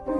[0.00, 0.14] Out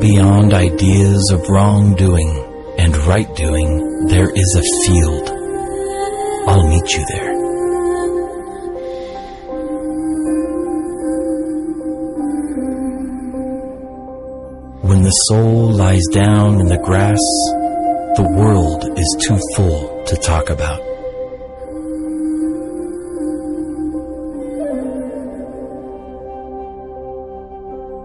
[0.00, 5.30] beyond ideas of wrongdoing and right doing, there is a field.
[6.48, 7.35] I'll meet you there.
[15.06, 17.22] The soul lies down in the grass,
[18.16, 20.80] the world is too full to talk about.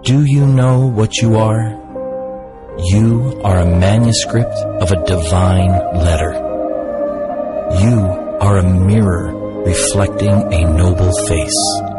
[0.03, 1.71] Do you know what you are?
[2.93, 5.71] You are a manuscript of a divine
[6.05, 6.33] letter.
[7.81, 7.97] You
[8.41, 11.90] are a mirror reflecting a noble face.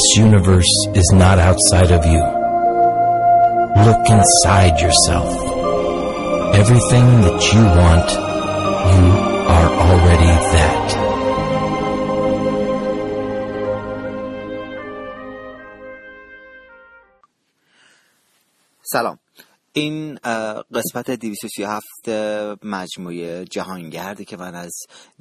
[0.16, 2.22] universe is not outside of you.
[3.84, 5.28] Look inside yourself.
[6.54, 8.08] Everything that you want,
[8.96, 9.06] you
[9.52, 10.86] are already that.
[18.82, 19.18] سلام
[19.73, 20.15] این
[20.73, 22.09] قسمت 237
[22.63, 24.71] مجموعه جهانگردی که من از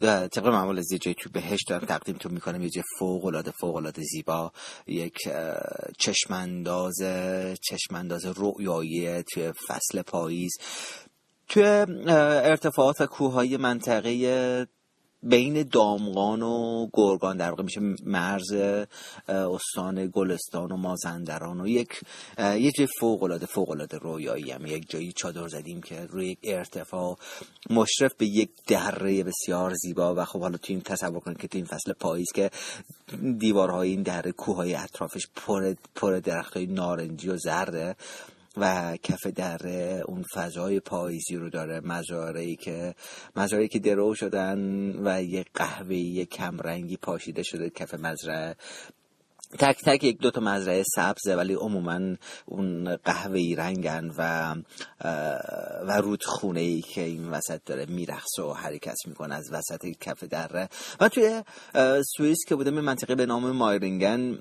[0.01, 4.03] طبق معمول از یه تو بهشت دارم تقدیمتون می‌کنم یه جای فوق العاده فوق العاده
[4.03, 4.53] زیبا
[4.87, 5.19] یک
[5.99, 6.95] چشمانداز
[7.63, 10.53] چشمانداز رؤیایی توی فصل پاییز.
[11.49, 11.63] توی
[12.09, 14.67] ارتفاعات و کوههای منطقه
[15.23, 18.53] بین دامغان و گرگان در واقع میشه مرز
[19.29, 22.01] استان گلستان و مازندران و یک
[22.39, 26.39] یه جای فوق العاده فوق العاده رویایی هم یک جایی چادر زدیم که روی یک
[26.45, 27.19] ارتفاع
[27.71, 31.59] مشرف به یک دره بسیار زیبا و خب حالا تو این تصور کنید که تو
[31.59, 32.51] این فصل پاییز که
[33.39, 37.97] دیوارهای این دره کوههای اطرافش پر پر درختهای نارنجی و زرده.
[38.57, 41.81] و کف دره اون فضای پاییزی رو داره.
[41.81, 42.95] مزارعی که
[43.37, 44.61] مزارعی که درو شدن
[45.07, 48.57] و یه قهوه‌ای کمرنگی پاشیده شده کف مزرعه.
[49.59, 52.17] تک تک یک دو تا مزرعه سبزه ولی عموما
[52.47, 54.55] اون قهوه‌ای رنگن و
[55.87, 60.69] و رودخونه ای که این وسط داره میرخص و حرکت می‌کنه از وسط کف دره.
[61.01, 61.43] و توی
[62.17, 64.39] سوئیس که بودم منطقه به نام مایرینگن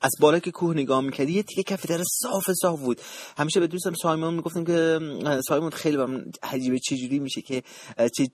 [0.00, 3.00] از بالا که کوه نگاه می‌کردی یه تیکه کف دره صاف صاف بود.
[3.38, 5.00] همیشه به دوستم سایمون می‌گفتم که
[5.48, 7.62] سایمون خیلی برام عجیبه چجوری میشه که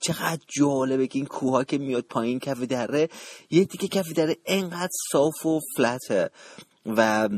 [0.01, 3.09] چقدر جالبه که این کوه که میاد پایین کف دره
[3.51, 6.31] یه تیکه کف دره انقدر صاف و فلته
[6.87, 7.29] و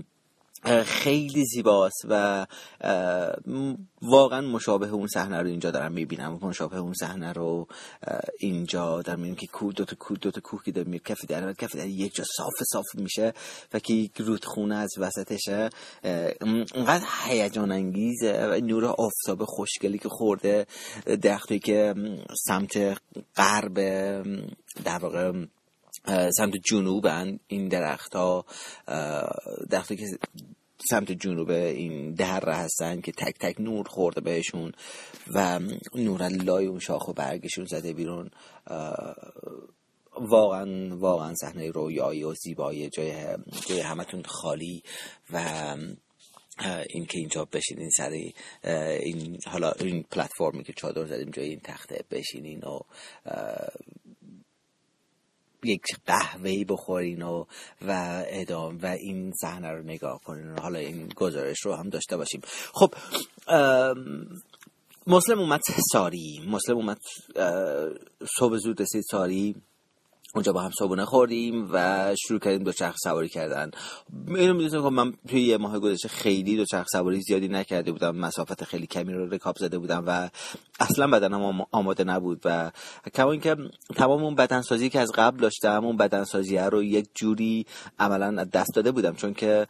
[0.84, 2.46] خیلی زیباست و
[4.02, 6.38] واقعا مشابه اون صحنه رو اینجا دارم می‌بینم.
[6.42, 7.66] مشابه اون صحنه رو
[8.38, 11.76] اینجا دارم می‌بینم که کوه دو تا کوه دو کوه که داره کف در کف
[11.76, 13.32] در یک جا صاف صاف میشه
[13.72, 15.70] و که رودخونه از وسطشه.
[16.74, 20.66] انقدر هیجان انگیزه و نور آفتاب خوشگلی که خورده
[21.22, 21.94] درختی که
[22.46, 22.98] سمت
[23.36, 23.74] غرب
[24.84, 25.32] در واقع
[26.36, 28.44] سمت جنوبن این درخت ها
[29.70, 30.06] درختی که
[30.90, 34.72] سمت جنوب این دره هستن که تک تک نور خورده بهشون
[35.34, 35.60] و
[35.94, 38.30] نور لای اون شاخ و برگشون زده بیرون.
[40.20, 43.14] واقعا واقعا صحنه رویایی و زیبایی جای
[43.66, 44.82] جای همتون خالی
[45.32, 45.38] و
[46.90, 48.10] این که اینجا بشینین سر
[49.00, 52.80] این حالا این پلتفرمی که چادر زدیم جای این تخته بشینین و
[55.64, 57.44] یک قهوه‌ای بخورین و
[57.86, 60.58] و ادام و این صحنه رو نگاه کنین.
[60.58, 62.40] حالا این گزارش رو هم داشته باشیم.
[62.72, 62.94] خب
[65.06, 65.60] مسلم اومد
[65.92, 66.40] ساری.
[66.48, 67.00] مسلم اومد
[68.38, 69.54] صبح زود رسید ساری.
[70.34, 73.70] اونجا با هم صبحونه خوردیم و شروع کردیم دوچرخ سواری کردن.
[74.28, 78.16] اینو می‌دونستم که من توی یه ماه گذشته خیلی دوچرخ سواری زیادی نکرده بودم.
[78.16, 80.28] مسافت خیلی کمی رو رکاب زده بودم و
[80.80, 82.70] اصلا بدنم آماده نبود و
[83.14, 83.56] کما اینکه
[83.96, 87.66] تمام اون بدنسازی که از قبل داشتم اون بدنسازی رو یک جوری
[87.98, 89.14] عملا دست داده بودم.
[89.14, 89.66] چون که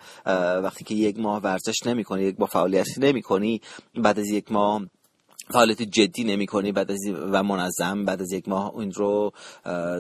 [0.63, 3.61] وقتی که یک ماه ورزش نمی‌کنی یک ماه فعالیت نمی‌کنی
[3.95, 4.83] بعد از یک ماه
[5.53, 6.99] حالت جدی نمی کنی بعد از
[7.33, 9.33] و منظم بعد از یک ماه این رو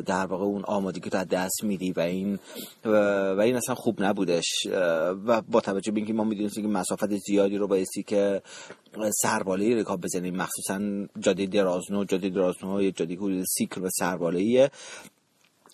[0.06, 2.38] در واقع اون آمادگی که تو دست میدی و این
[2.84, 4.66] و این اصلا خوب نبودش.
[5.26, 8.42] و با توجه به اینکه ما می‌دونیم که مسافت زیادی رو بایستی که
[9.22, 10.80] سربالایی رکاب بزنیم مخصوصا
[11.20, 12.04] جاده درازنو.
[12.04, 14.70] جاده درازنو جاده حدود سی کیلومتر سربالاییه.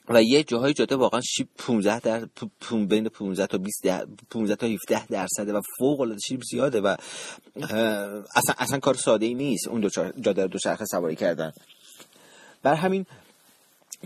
[0.08, 1.20] و یه جاهای جاده واقعا
[1.58, 2.28] 15 در
[2.88, 3.86] بین 15 تا 20
[4.30, 6.96] 15 تا 17 درصده و فوق العاده شیب زیاده و
[8.36, 9.88] اصلا اصلا کار ساده ای نیست اون دو
[10.20, 11.52] جاده دو چرخه سواری کردن.
[12.62, 13.06] بر همین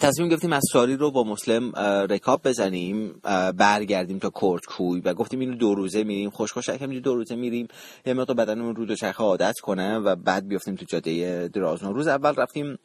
[0.01, 1.73] تصمیم گرفتیم از ساری رو با مسلم
[2.11, 3.21] رکاب بزنیم
[3.57, 6.31] برگردیم تا کورت کوی و گفتیم اینو دو روزه میریم.
[6.31, 7.69] خوش خوش دو روزه میریم
[8.07, 12.35] یه مقدار بدنمون رو دوچرخه عادت کنه و بعد بیافتیم تو جاده درازنو روز اول
[12.35, 12.79] رفتیم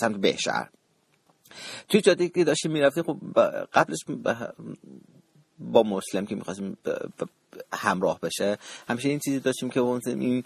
[0.00, 0.68] سمت بهشهر.
[1.88, 3.16] توی جاده که داشتیم می‌رفتیم خب
[3.72, 3.98] قبلش
[5.58, 6.76] با مسلم که می‌خواستیم
[7.72, 8.58] همراه بشه
[8.88, 10.44] همیشه این چیزی داشتیم که این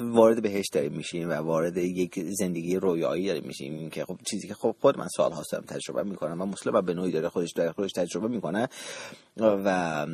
[0.00, 4.54] وارد بهش داریم میشیم و وارد یک زندگی رویایی داریم میشیم که خب چیزی که
[4.54, 7.92] خب خود من سال هاستم تجربه می‌کنم و مسلم به نوعی داره خودش داره خودش
[7.92, 8.68] تجربه می‌کنه
[9.36, 10.06] و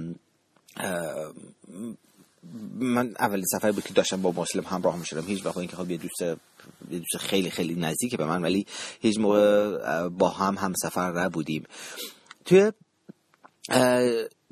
[2.75, 5.23] من اولین سفری بود که داشتم با مسلم همراه می‌شدم.
[5.27, 6.23] هیچ وقت اینکه خب یه دوست
[6.91, 8.67] یه خیلی خیلی نزدیک به من ولی
[9.01, 11.65] هیچ موقع با هم هم سفر نبودیم.
[12.45, 12.73] توی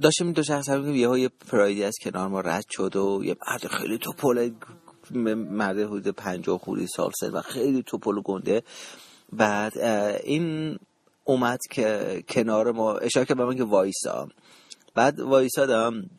[0.02, 3.66] داشتیم دو شخص هم یه یه پرایدی از کنار ما رد شد و یه مرد
[3.66, 4.50] خیلی توپل
[5.34, 8.62] مرد حدود پنجاه خوری سال سن و خیلی توپل گنده.
[9.32, 9.78] بعد
[10.24, 10.78] این
[11.24, 14.28] اومد که کنار ما اشاره که به من که وایسا.
[14.94, 16.10] بعد وایسادم.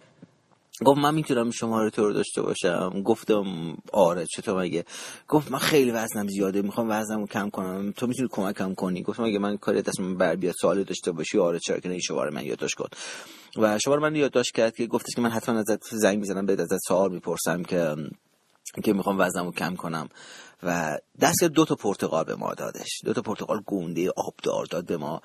[0.85, 3.01] گفت من می‌تونم شماره تو رو داشته باشم.
[3.05, 4.85] گفتم آره چطور مگه؟
[5.27, 7.91] گفت من خیلی وزنم زیاده می‌خوام وزنم رو کم کنم.
[7.91, 11.59] تو می‌تونی کمکم کنی؟ گفتم اگه من کاری دست بر بیاد سوالی داشته باشی؟ آره
[11.59, 12.87] چرا که این شماره من یادداشت کن.
[13.57, 16.77] و شماره من یادداشت کرد که گفتش که من حتما ازت زنگ می‌زنم به ازت
[16.87, 17.95] سوال می‌پرسم که
[18.83, 20.09] که می‌خوام وزنمو کم کنم.
[20.65, 23.01] و دست دو تا پرتقال به ما دادش.
[23.05, 25.21] دو تا پرتقال گونده آبدار داد به ما.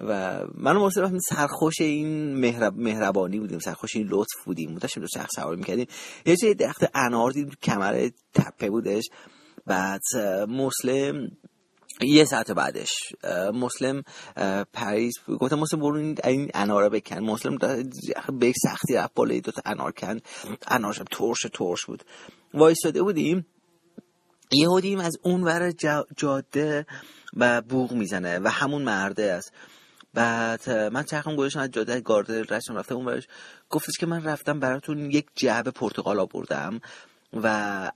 [0.00, 0.90] و من و
[1.28, 4.74] سرخوش این مهرب مهربانی بودیم سرخوش این لطف بودیم.
[4.74, 5.86] داشتیم دو شخص سوار می‌کردیم.
[6.26, 9.04] یه جای درخت انار دیدیم کمر تپه بودش.
[9.66, 10.00] بعد
[10.48, 11.30] مسلم
[12.00, 12.94] یه ساعت بعدش
[13.54, 14.02] مسلم
[14.72, 17.18] پریز گفتم مسلم برو این اناره بکن.
[17.18, 17.58] مسلم
[18.38, 20.20] به سختی رفت بالای دو تا انار کن
[20.68, 22.02] انارش ترش ترش بود.
[22.54, 23.46] وایستاده بودیم.
[24.52, 25.72] یهودیم از اون ور
[26.16, 26.86] جاده
[27.36, 29.52] و بوغ می‌زنه و همون مرده است.
[30.14, 32.94] بعد من چرخم گذاشتم از جاده گارده رشتم رفته.
[32.94, 33.28] اون ورش
[33.70, 36.80] گفتش که من رفتم براتون یک جعبه پرتقال آوردم
[37.32, 37.46] و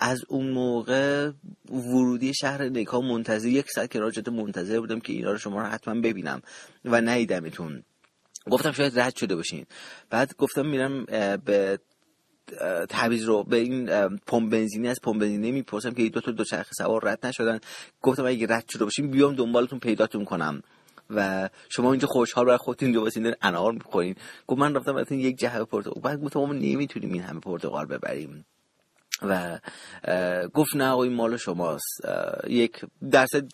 [0.00, 1.31] از اون موقع
[1.70, 5.67] ورودی شهر نکا منتظر یک ساعت که جاده منتظر بودم که اینا رو شما رو
[5.67, 6.43] حتما ببینم
[6.85, 7.82] و ندیدمتون.
[8.50, 9.67] گفتم شاید رد شده باشین.
[10.11, 11.05] بعد گفتم میرم
[11.44, 11.79] به
[12.88, 13.87] تعویض رو به این
[14.19, 17.60] پمپ بنزینی از پمپ بنزینی می‌پرسم که دو تا دو چرخ سوار رد نشدن.
[18.02, 20.62] گفتم اگه رد شده باشین بیام دنبالتون پیداتون کنم.
[21.10, 24.14] و شما اینجا خوشحال برای خودتون جو بسین انار می‌کنین
[24.46, 28.44] گفت من رفتم براتون یک جهه پرتقال بعد گفتم ما نمی‌تونیم این همه پرتقال ببریم.
[29.22, 29.58] و
[30.54, 32.00] گفت نه آقای مال شماست.
[32.48, 32.80] یک
[33.10, 33.44] درصد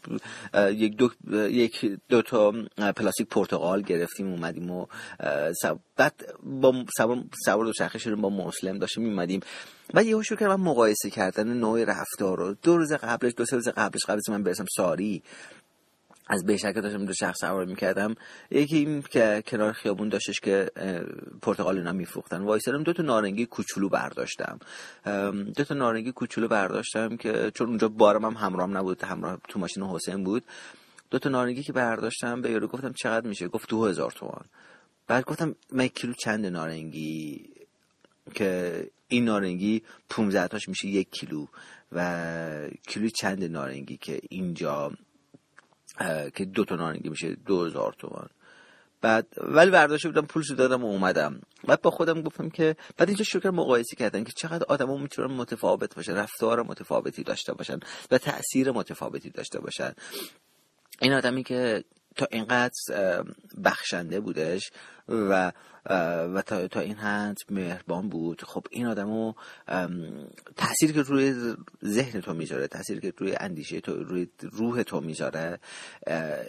[0.72, 1.10] یک دو,
[1.48, 2.52] یک دو تا
[2.96, 4.86] پلاستیک پرتقال گرفتیم اومدیم و
[5.96, 6.84] بعد با
[7.44, 9.40] سوار دو چرخه شدیم با مسلم داشتیم میمدیم
[9.94, 12.54] و یه شروع کردم مقایسه کردن نوع رفتار رو.
[12.62, 15.22] دو روز قبلش دو سه روز قبلش قبلش من برسم ساری
[16.32, 18.14] از بهشکه داشتم دو شخص سوار می‌کردم
[18.50, 20.70] یکی این که کنار خیابون داشتش که
[21.42, 22.42] پرتقال اینا میفروختن.
[22.42, 24.58] وایسادم دو تا نارنگی کوچولو برداشتم.
[25.56, 29.82] دو تا نارنگی کوچولو برداشتم که چون اونجا بارم هم همراهم نبود همراه تو ماشین
[29.82, 30.44] حسین بود.
[31.10, 34.44] دو تا نارنگی که برداشتم به یارو گفتم چقدر میشه؟ گفت دو هزار تومان.
[35.06, 37.44] بعد گفتم من کیلو چند نارنگی؟
[38.34, 41.46] که این نارنگی 15 تاش میشه یک کیلو
[41.92, 44.92] و کیلو چند نارنگی که اینجا
[46.34, 48.28] که دو تا نارنگی میشه دو هزار تومان.
[49.00, 51.40] بعد ولی برداشته بودم پول دادم و اومدم.
[51.64, 55.94] بعد با خودم گفتم که بعد اینجا کردم مقایسه کردن که چقدر آدما می‌تونن متفاوت
[55.94, 57.80] باشن رفتار متفاوتی داشته باشن
[58.10, 59.92] و تاثیر متفاوتی داشته باشن.
[61.00, 61.84] این آدمی که
[62.16, 62.72] تا اینقدر
[63.64, 64.70] بخشنده بودش
[65.08, 65.52] و
[66.34, 68.42] و تا, تا این حد مهربان بود.
[68.42, 69.32] خب این آدمو
[70.56, 71.54] تاثیر که روی
[71.84, 75.60] ذهن تو می‌ذاره تاثیر که روی اندیشه تو روی روح تو می‌ذاره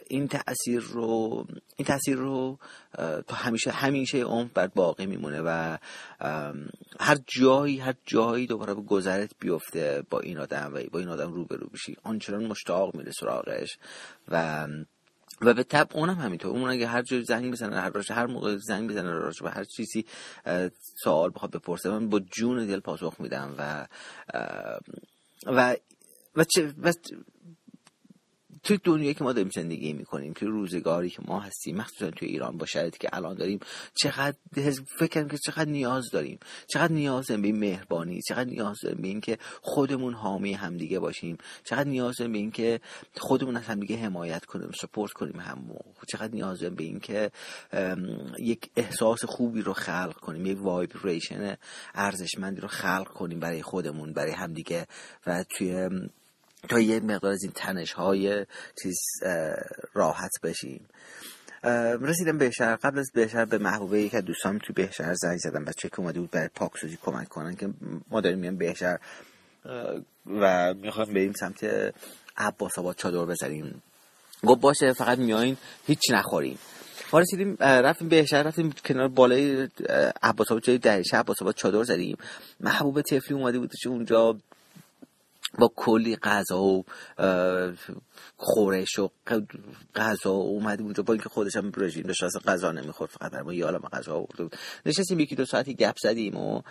[0.08, 2.60] این تاثیر رو این تاثیر رو
[3.28, 5.78] تا همیشه همیشه عمر بر باقی میمونه و
[7.00, 11.34] هر جایی هر جایی دوباره به گذرت بیفته با این آدم و با این آدم
[11.34, 13.78] روبرو بشی آنچنان مشتاق میره سراغش
[14.28, 14.68] و
[15.42, 16.52] و به تب اونم همینطور.
[16.52, 19.64] اون اگه هر جای زنگ بزنه هر راش هر موقع زنگ بزنه راش و هر
[19.64, 20.06] چیزی
[21.04, 23.88] سوال بخواد بپرسه من با جون دل پاسخ میدم و
[25.46, 25.76] و
[26.36, 26.94] و, چه و
[28.64, 32.58] توی دنیایی که ما داریم زندگی می‌کنیم توی روزگاری که ما هستیم مخصوصا توی ایران
[32.58, 33.60] با شرایطی که الان داریم
[33.96, 34.38] چقدر
[35.00, 39.08] فکر که چقدر نیاز داریم چقدر نیاز داریم به این مهربانی چقدر نیاز داریم به
[39.08, 42.80] اینکه خودمون حامی همدیگه باشیم چقدر نیاز داریم به اینکه
[43.18, 45.76] خودمون از همدیگه حمایت کنیم سپورت کنیم هم
[46.08, 47.32] چقدر نیاز داریم به اینکه
[48.40, 51.58] یک احساس خوبی رو خلق کنیم یک وایبریشن
[51.96, 54.88] ارزشمندی رو خلق کنیم برای خودمون برای همدیگه
[55.28, 55.90] و توی
[56.70, 58.46] تا یه مقدار از این تنش های
[58.84, 59.00] چیز
[59.94, 60.86] راحت بشیم.
[62.02, 65.66] رسیدم بهشهر قبل از بهشهر به محبوبه یک از دوستان توی بهشهر زنگ زدم.
[65.66, 67.70] بچه که اومده بود برای پاکسازی کمک کنن که
[68.10, 69.00] ما داریم میان بهشهر
[70.26, 71.94] و می‌خوایم بریم سمت
[72.38, 73.84] عباس آباد چادر بزنیم.
[74.46, 76.60] گفت باشه فقط میایین هیچ نخوریم
[77.14, 79.70] ما رسیدیم رفتیم بهشهر رفتیم کنار بالای
[80.24, 80.80] عباس آباد جای
[81.14, 82.18] عباس آباد چادر زدیم.
[82.60, 84.38] محبوب تفلی اومده بود اونجا
[85.60, 86.84] با کلی غذا و
[88.38, 89.10] خورش و
[89.96, 93.66] غذا اومدیم اونجا با اینکه خودش هم رژیم داشت اصلا غذا نمی‌خورد فقط برای یه
[93.66, 94.56] عالم غذا آورده بود.
[94.86, 96.62] نشستیم یکی دو ساعتی گپ زدیم و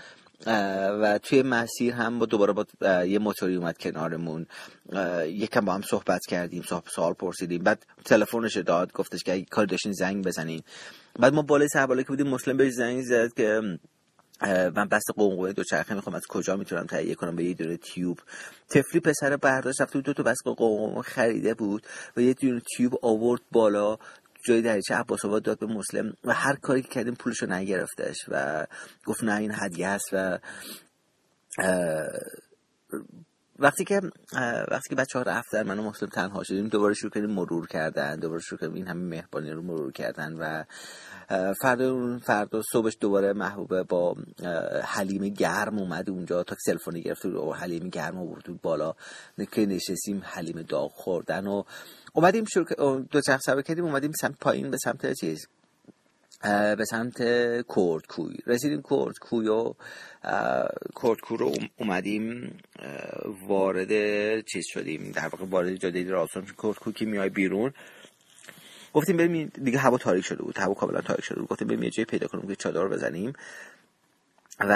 [1.03, 2.67] و توی مسیر هم با دوباره با
[3.05, 4.47] یه موتوری اومد کنارمون.
[5.27, 6.63] یکم با هم صحبت کردیم
[6.95, 7.63] سوال پرسیدیم.
[7.63, 10.63] بعد تلفنش داد گفتش که کار داشتین زنگ بزنین.
[11.19, 13.79] بعد ما بالای سربالا که بودیم مسلم بهش زنگ زد که
[14.49, 18.21] من بس قنقوه دوچرخه می‌خوام از کجا می‌تونم تهیه کنم به یه دونه تیوب؟
[18.71, 23.41] تفلی پسر برداشت رفته دو تا بس قنقوه خریده بود و یه دونه تیوب آورد
[23.53, 23.97] بالا.
[24.45, 28.67] جای دریچه عباس آباد داد به مسلم و هر کاری که کردیم پولشو نگرفتش و
[29.07, 30.39] گفت نه این هدیه است و
[33.63, 34.01] وقتی که
[34.71, 38.17] وقتی که بچه ها رفتن من و مسلم تنها شدیم دوباره شروع کردیم مرور کردن
[38.17, 40.65] دوباره شروع کردیم این همه مهربانی رو مرور کردن و
[41.63, 44.17] فردا فردا صبحش دوباره محبوبه با
[44.85, 48.95] حلیم گرم اومد اونجا تا سلفونی گرفت و حلیم گرم آورد بالا
[49.53, 51.63] که نشستیم حلیم داغ خوردن و
[52.13, 52.67] اومدیم شروع
[53.11, 55.47] دو چرخ سوار کردیم اومدیم سمت پایین به سمت چیز؟
[56.43, 57.19] به سمت
[57.77, 59.75] کرد کوی رسیدیم کرد کوی و
[61.03, 62.59] کرد کوی رو اومدیم
[63.49, 63.91] وارد
[64.41, 65.13] چیز شدیم.
[65.15, 67.73] در واقع وارد جاده راستان کرد کوی که میای بیرون.
[68.95, 70.59] گفتیم بریم دیگه هوا تاریک شده بود.
[70.59, 71.49] هوا کاملا تاریک شده بود.
[71.49, 73.33] گفتیم بریم یه جای پیدا کنیم که چادر بزنیم.
[74.61, 74.73] و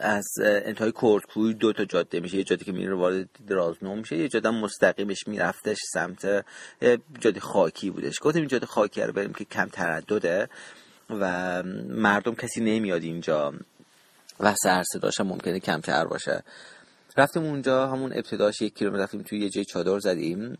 [0.00, 2.36] از انتهای کردکوی دو تا جاده میشه.
[2.36, 6.44] یه جاده که میره وارد درازنو میشه یه جاده مستقیمش میرفتش سمت
[7.20, 8.14] جاده خاکی بودش.
[8.20, 10.48] گفتیم این جاده خاکی رو بریم که کم تردده
[11.10, 13.54] و مردم کسی نمیاد اینجا
[14.40, 16.42] و سر صداش هم ممکنه کمتر باشه.
[17.16, 20.58] رفتیم اونجا همون ابتداش یک کیلومتر رفتیم توی یه جای چادر زدیم.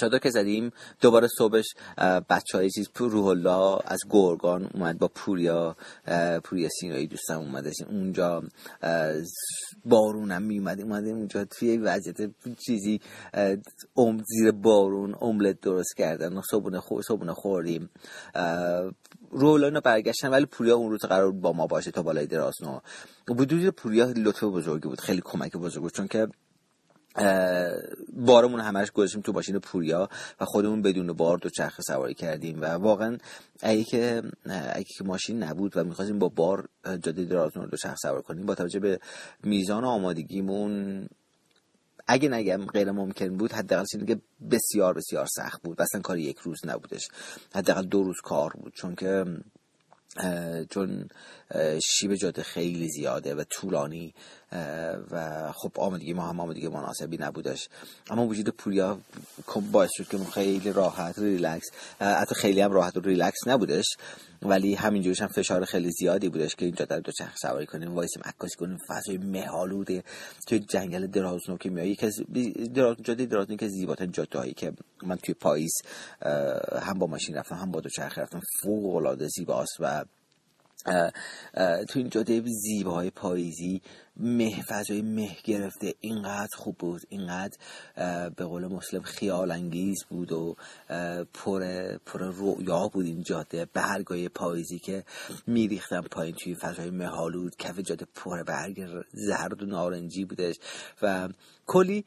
[0.00, 1.66] چادر که زدیم دوباره صبحش
[2.30, 5.76] بچه های چیز روح الله از گرگان اومد با پوریا
[6.44, 8.42] پوریا سینایی دوستم اومده اونجا
[9.84, 12.30] بارون هم میومد اومده اونجا توی وضعیت
[12.66, 13.00] چیزی
[13.96, 17.90] ام زیر بارون املت درست کردن و صبونه, خور صبونه خوردیم.
[19.30, 22.80] رولا اینا برگشتن ولی پوریا اون روز قرار با ما باشه تا بالای درازنو
[23.38, 26.28] بدون پوریا لطف بزرگی بود خیلی کمک بزرگ بود چون که
[28.12, 30.08] بارمون همش گذاشتیم تو ماشین پوریا
[30.40, 33.18] و خودمون بدون بار دو چرخ سواری کردیم و واقعا
[33.62, 38.22] اگه که اگه که ماشین نبود و می‌خواستیم با بار جاده درازنو دو چرخ سوار
[38.22, 39.00] کنیم با توجه به
[39.42, 41.06] میزان آمادگیمون
[42.06, 46.66] اگه نگم غیر ممکن بود حداقل که بسیار بسیار سخت بود اصلا کار یک روز
[46.66, 47.08] نبودش.
[47.54, 48.72] حداقل دو روز کار بود.
[48.74, 49.24] چون که
[50.70, 51.08] چون
[51.84, 54.14] شیب جاده خیلی زیاده و طولانی
[55.10, 57.68] و خب آمادگی ما هم آمادگی مناسبی نبودش.
[58.10, 58.98] اما وجود پوریا
[59.72, 61.66] باعث شد که خیلی راحت ریلکس.
[62.00, 63.96] حتی خیلی هم راحت و ریلکس نبودش
[64.42, 68.22] ولی همینجورش هم فشار خیلی زیادی بودش که اینجا در دو چرخ سواری کنیم وایسیم
[68.24, 70.04] عکاسی کنیم فضای مهالوده
[70.48, 72.14] توی جنگل درازنو که میایی یکی از
[72.74, 74.72] دراز جاده درازنو که زیباترین جاده هایی که
[75.02, 75.72] من توی پاییز
[76.82, 78.40] هم با ماشین رفتم هم با دو چرخ رفتم.
[78.62, 80.04] فوق العاده زیباست و
[81.88, 83.82] تو این جاده زیبای پاییزی
[84.16, 85.94] مه فضای مه گرفته.
[86.00, 87.02] اینقدر خوب بود.
[87.08, 87.56] اینقدر
[88.36, 90.56] به قول مسلم خیال انگیز بود و
[91.34, 91.64] پر
[92.06, 93.66] پر رویا بود این جاده.
[93.72, 95.04] برگای پاییزی که
[95.46, 100.54] میریختم پایین توی فضای مهالود کف جاده پر برگ زرد و نارنجی بودش.
[101.02, 101.28] و
[101.66, 102.04] کلی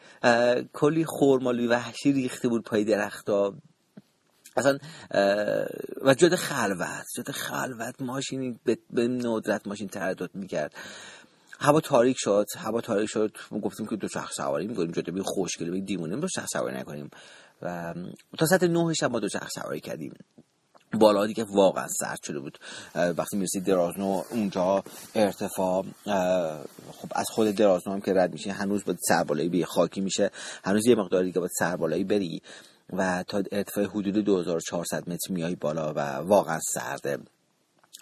[0.73, 3.53] کلی خورمالوی وحشی ریخته بود پای درختا
[4.57, 4.77] اصلا
[6.01, 8.59] و جاده خلوت جاده خلوت ماشینی
[8.89, 10.73] به ندرت ماشین تردد می‌کرد.
[11.59, 15.71] هوا تاریک شد هوا تاریک شد گفتیم که دو شخص سواری می‌کنیم جاده بی خوشگله
[15.71, 17.09] بی دیمونیم دو شخص سواری نکنیم.
[17.61, 17.93] و
[18.37, 20.13] تا ساعت نه شب ما دو شخص سواری کردیم.
[20.93, 22.59] بالا دیگه واقعا سرد شده بود.
[22.95, 24.83] وقتی می‌رسید درازنو اونجا
[25.15, 25.85] ارتفاع
[26.91, 30.31] خب از خود درازنو هم که رد میشه هنوز باید سربالایی به خاکی میشه.
[30.65, 32.41] هنوز یه مقدار دیگه باید سربالایی بری.
[32.93, 37.17] و تا ارتفاع حدود 2400 متر میای بالا و واقعا سرده.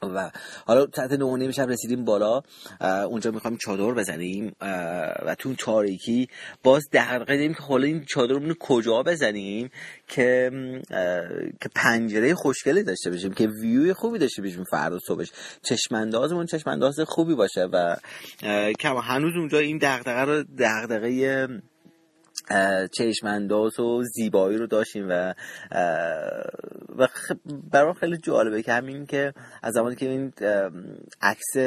[0.02, 0.32] و
[0.66, 2.42] حالا ساعت نه نیم شب رسیدیم بالا.
[2.82, 4.56] اونجا می‌خوایم چادر بزنیم.
[5.26, 6.28] و تو تاریکی
[6.64, 9.70] باز دقیقه دیم که حالا این چادر رو کجا بزنیم
[10.08, 10.52] که
[11.62, 15.32] که پنجره خوشگلی داشته باشیم که ویوی خوبی داشته باشیم فردا صبحش.
[15.64, 17.96] چشماندازمون چشمانداز خوبی باشه و
[18.80, 21.48] که هنوز اونجا این دغدغه رو دغدغه
[22.92, 25.34] چشمانداز و زیبایی رو داشتیم و
[26.98, 27.08] و
[27.72, 30.34] برام خیلی جالبه که همین که از زمانی که این
[31.22, 31.58] عکس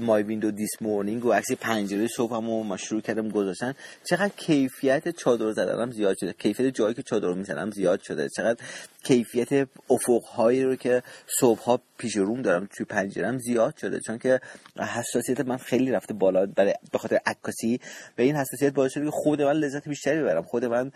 [0.00, 3.74] مای ویندو دیس مورنینگ و عکس پنجره صبحمو ما شروع کردم گذاشتن
[4.04, 6.32] چقدر کیفیت چادر زدنم زیاد شده.
[6.32, 8.28] کیفیت جایی که چادر می‌زنم زیاد شده.
[8.28, 8.64] چقدر
[9.04, 11.02] کیفیت افقهایی رو که
[11.40, 14.00] صبحها پیش روم دارم توی پنجرم زیاد شده.
[14.00, 14.40] چون که
[14.78, 17.80] حساسیت من خیلی رفته بالا برای به خاطر عکاسی.
[18.16, 20.92] به این حساسیت باعث شده که خود من لذت بیشتری ببرم خود من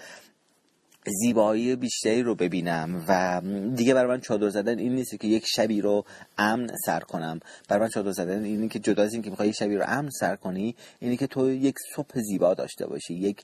[1.07, 3.43] زیبایی بیشتری رو ببینم و
[3.77, 6.05] دیگه برای من چادر زدن این نیست که یک شبی رو
[6.39, 7.41] امن سر کنم.
[7.69, 10.11] برای من چادر زدن اینه که جدا از این که می‌خوای یک شبی رو امن
[10.11, 13.43] سر کنی اینه که تو یک صبح زیبا داشته باشی یک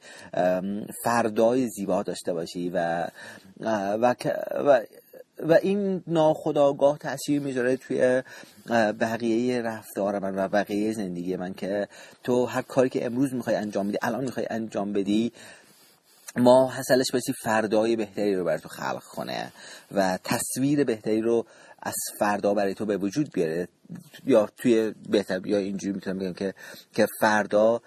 [1.04, 3.06] فردای زیبا داشته باشی و
[3.60, 4.14] و,
[4.52, 4.80] و
[5.38, 8.22] و این ناخداگاه تاثیر می‌ذاره توی
[9.00, 11.88] بقیه رفتار من و بقیه زندگی من که
[12.24, 15.32] تو هر کاری که امروز می‌خوای انجام بدی الان می‌خوای انجام بدی
[16.36, 19.52] ما حسلش بسی فردای بهتری رو برای تو خلق کنه
[19.92, 21.46] و تصویر بهتری رو
[21.82, 23.68] از فردا برای تو به وجود بیاره.
[24.26, 26.54] یا توی بهتر یا اینجوری می‌تونم بگم که
[26.92, 27.80] که فردا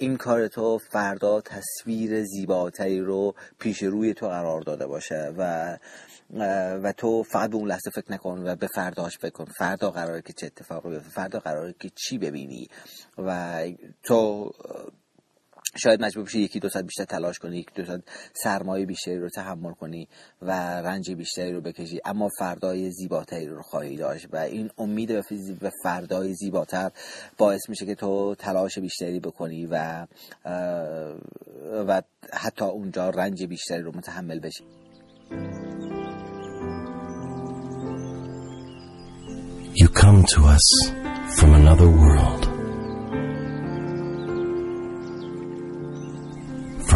[0.00, 5.76] این کار تو فردا تصویر زیباتری رو پیش روی تو قرار داده باشه و
[6.82, 9.44] و تو فقط به اون لحظه فکر نکن و به فرداش فکر کن.
[9.44, 12.68] فردا قراره که چه اتفاقی بیفته فردا قراره که چی ببینی.
[13.18, 13.62] و
[14.02, 14.52] تو
[15.76, 18.00] شاید مجبور بشی یکی دو ساعت بیشتر تلاش کنی یکی دو ساعت
[18.34, 20.08] سرمایه بیشتری رو تحمل کنی
[20.42, 20.50] و
[20.82, 25.08] رنج بیشتری رو بکشی اما فردای زیباتری رو خواهی داشت و این امید
[25.60, 26.90] به فردای زیباتر
[27.38, 30.06] باعث میشه که تو تلاش بیشتری بکنی و
[31.86, 34.64] و حتی اونجا رنج بیشتری رو متحمل بشی.
[39.74, 40.66] You come to us
[41.36, 42.49] from another world.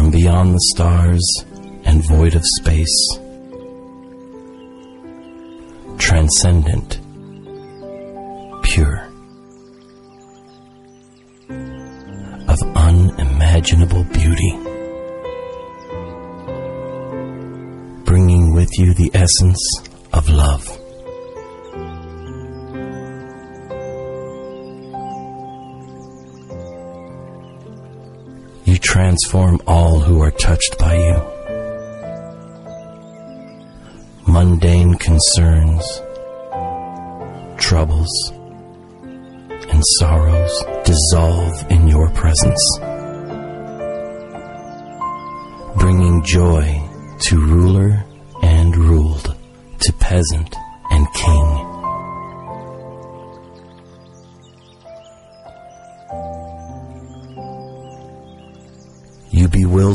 [0.05, 1.43] From beyond the stars
[1.83, 3.17] and void of space,
[5.97, 6.99] transcendent,
[8.61, 9.07] pure,
[12.47, 14.51] of unimaginable beauty,
[18.05, 20.84] bringing with you the essence of love.
[28.85, 31.17] Transform all who are touched by you.
[34.27, 36.01] Mundane concerns,
[37.57, 38.31] troubles,
[39.71, 42.63] and sorrows dissolve in your presence,
[45.77, 46.79] bringing joy
[47.21, 48.05] to ruler
[48.43, 49.35] and ruled,
[49.79, 50.54] to peasant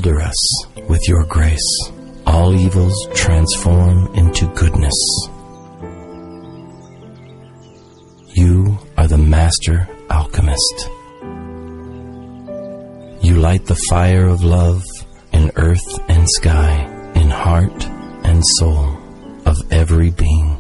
[0.00, 1.90] bewilder us with your grace.
[2.26, 5.28] All evils transform into goodness.
[8.34, 10.88] You are the master alchemist.
[13.22, 14.82] You light the fire of love
[15.32, 17.86] in earth and sky, in heart
[18.24, 18.96] and soul
[19.46, 20.56] of every being.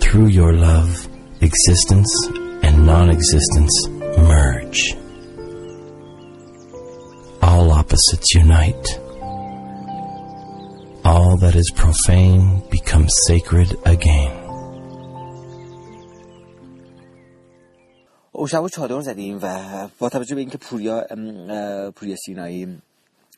[0.00, 1.08] Through your love,
[1.40, 2.28] existence
[2.62, 4.83] and non existence merge.
[7.41, 8.87] All opposites unite.
[11.03, 14.41] All that is profane becomes sacred again.
[18.31, 19.57] او شب چادر زدیم و
[19.99, 21.03] با توجه به اینکه پوریا
[21.95, 22.81] پوریا سینایی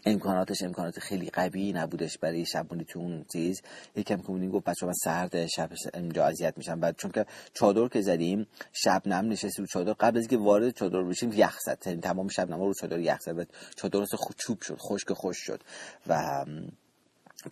[0.05, 3.63] امکاناتش امکانات خیلی قوی نبودش برای شب تو اون چیز.
[3.97, 8.01] یکم که گفت بچه من سرد شب اینجا اذیت میشم بعد چون که چادر که
[8.01, 9.93] زدیم شب نم نشستی رو چادر.
[9.93, 11.83] قبل از اینکه وارد چادر بشیم یخ زد.
[11.87, 13.47] یعنی تمام شب نما رو چادر یخ زد.
[13.77, 14.77] چادر خود چوب شد.
[14.79, 15.61] خشک خوش شد.
[16.07, 16.45] و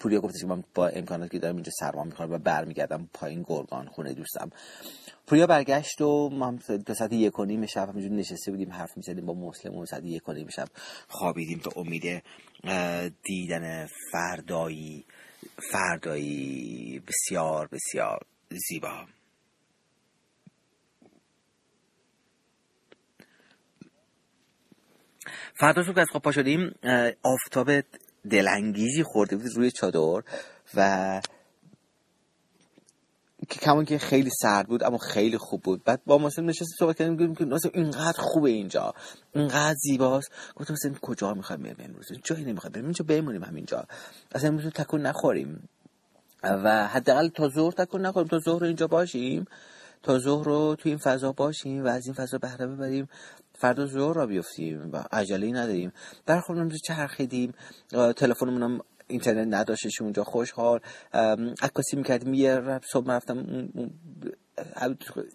[0.00, 3.86] پوریا گفتش که من با امکاناتی که دارم اینجا سرما می‌کنم و برمیگردم پایین گرگان
[3.86, 4.50] خونه دوستم.
[5.26, 9.26] پوریا برگشت و ما تا ساعت یک و نیم شب همینجور نشسته بودیم حرف می‌زدیم
[9.26, 10.68] با مسلم و ساعت یک و نیم شب
[11.08, 12.22] خوابیدیم به امید
[13.22, 15.04] دیدن فردایی
[15.72, 18.26] فردایی بسیار بسیار
[18.68, 19.06] زیبا.
[25.54, 26.74] فردا صبح که از خواب پا شدیم
[27.22, 27.70] آفتاب
[28.30, 30.22] دلانگیزی خورده بود روی چادر
[30.74, 31.20] و
[33.48, 35.84] که کمان که خیلی سرد بود اما خیلی خوب بود.
[35.84, 38.94] بعد با مسلم نشست صحبت کردیم گفتیم که ناسم اینقدر خوبه اینجا.
[39.34, 40.30] اینقدر زیباست.
[40.56, 42.84] گفتم مثلا کجا می‌خوایم بریم امروز؟ جایی نمی‌خوایم بریم.
[42.84, 43.84] اینجا بمونیم همینجا.
[44.34, 45.68] اصلا امروز تکون نخوریم.
[46.42, 48.28] و حداقل تا ظهر تکون نخوریم.
[48.28, 49.44] تا ظهر اینجا باشیم.
[50.02, 53.08] تا ظهر رو توی این فضا باشیم و از این فضا بهره ببریم.
[53.58, 55.92] فردا ظهر را بیفتیم و عجله نداریم.
[56.26, 57.54] در خودمون چرخیدیم.
[58.16, 60.80] تلفنمون اینترنت نداشتش اونجا خوشحال.
[61.62, 63.68] عکاسی می‌کردیم یه صبح رفتم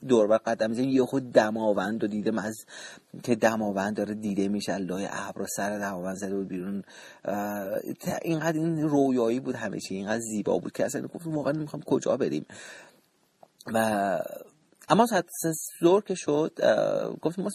[0.08, 2.56] دور بر قدم یه خود دماوند و دیدم از
[3.24, 6.84] که دماوند داره دیده میشه لای ابر و سر دماوند زده بود بیرون.
[8.22, 12.18] اینقدر این رویایی بود همه چی اینقدر زیبا بود که اصلا گفتم واقعا می‌خوام کجا
[12.18, 12.46] بریم.
[13.74, 14.20] و
[14.92, 15.26] اما ساعت
[15.80, 16.52] زور که شد
[17.22, 17.52] گفتیم ما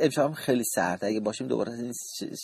[0.00, 1.92] امشب خیلی سرد اگه باشیم دوباره این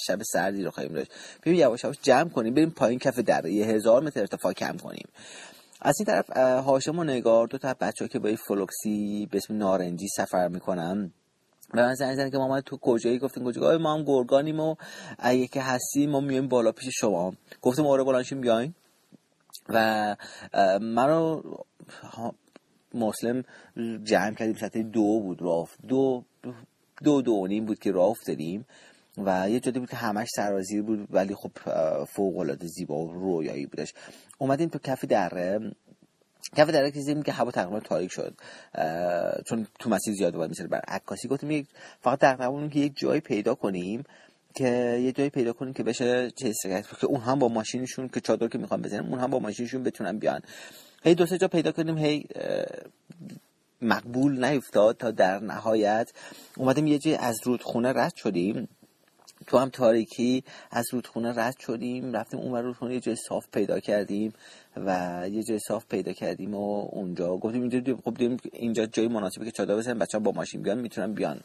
[0.06, 1.12] شب سردی رو خواهیم داشت.
[1.42, 5.08] ببین یواش یواش جمع کنیم بریم پایین کف دره یه هزار متر ارتفاع کم کنیم.
[5.80, 6.30] از این طرف
[6.66, 11.12] هاشم و نگار دو تا بچه که با این فلوکسی به اسم نارنجی سفر می‌کنم
[11.72, 14.74] به من زنگ زنگ که ما تو کجایی؟ گفتیم کجا؟ ما هم گرگانیم و
[15.18, 17.32] اگه که هستیم ما میایم بالا پیش شما.
[17.62, 18.74] گفتیم آره بلانشیم بیاین.
[19.68, 20.16] و
[20.80, 21.42] منو
[22.94, 23.44] مسلم
[24.04, 26.24] جمع کردیم ساعت دو بود راه دو
[27.04, 28.66] دو دو نیم بود که راه افتادیم
[29.18, 31.50] و یه جاده بود که همش سرازیر بود ولی خب
[32.04, 33.94] فوق العاده زیبا و رویایی بودش.
[34.38, 35.72] اومدیم تو کف دره.
[36.56, 38.34] کف دره که دیدیم که هوا تقریبا تاریک شد.
[39.46, 41.28] چون تو مسیر زیاد بود مثل بر عکاسی.
[41.28, 41.68] گفتیم
[42.00, 44.04] فقط تقریبا که یک جایی پیدا کنیم
[44.54, 44.68] که
[45.02, 46.54] یه جایی پیدا کنیم که بشه چیز
[47.00, 50.18] که اون هم با ماشینشون که چادر که می‌خوام بزنیم اون هم با ماشینشون بتونن
[50.18, 50.40] بیان.
[51.04, 52.26] هی دو سه جا پیدا کردیم هی
[53.82, 56.10] مقبول نیفتاد تا در نهایت.
[56.56, 58.68] اومدیم یه جای از رودخونه رد شدیم.
[59.46, 64.32] تو هم تاریکی از رودخونه رد شدیم رفتیم اون رودخونه یه جای صاف پیدا کردیم
[64.76, 69.44] و یه جای صاف پیدا کردیم و اونجا گفتیم اینجا خب دیدیم اینجا جای مناسبی
[69.44, 71.40] که چادر بزنیم بچه با ماشین بیان می‌تونن بیان.